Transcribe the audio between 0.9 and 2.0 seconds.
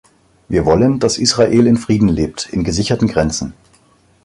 dass Israel in